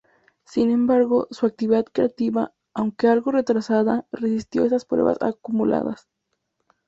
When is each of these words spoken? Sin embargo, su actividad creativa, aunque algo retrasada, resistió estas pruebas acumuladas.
Sin 0.45 0.71
embargo, 0.71 1.27
su 1.29 1.45
actividad 1.45 1.85
creativa, 1.85 2.53
aunque 2.73 3.05
algo 3.07 3.29
retrasada, 3.31 4.07
resistió 4.11 4.63
estas 4.63 4.83
pruebas 4.83 5.19
acumuladas. 5.21 6.07